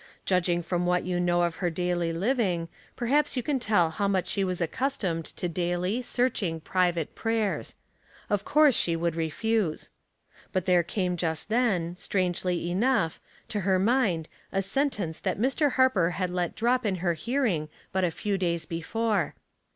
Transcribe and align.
Judging 0.25 0.63
from 0.63 0.87
what 0.87 1.03
you 1.03 1.19
know 1.19 1.43
of 1.43 1.57
her 1.57 1.69
daily 1.69 2.11
living, 2.11 2.69
perhaps 2.95 3.37
you 3.37 3.43
can 3.43 3.59
tell 3.59 3.91
how 3.91 4.07
much 4.07 4.25
she 4.25 4.43
was 4.43 4.59
accustomed 4.59 5.23
to 5.25 5.47
daily, 5.47 6.01
searching 6.01 6.59
private 6.59 7.13
prayers. 7.13 7.75
Of 8.27 8.43
course 8.43 8.87
A 8.87 8.97
Puzzling 8.97 9.11
Discussion. 9.13 9.39
275 9.45 9.45
she 9.45 9.51
would 9.53 10.49
refuse. 10.49 10.49
But 10.53 10.65
there 10.65 10.81
came 10.81 11.17
just 11.17 11.49
then, 11.49 11.95
strangely 11.97 12.71
enough, 12.71 13.19
to 13.49 13.59
her 13.59 13.77
mind 13.77 14.27
a 14.51 14.63
sentence 14.63 15.19
that 15.19 15.37
Mr. 15.39 15.73
Harper 15.73 16.09
had 16.09 16.31
let 16.31 16.55
drop 16.55 16.83
in 16.83 16.95
her 16.95 17.13
hearing 17.13 17.69
but 17.91 18.03
a 18.03 18.09
few 18.09 18.39
days 18.39 18.65
before. 18.65 19.35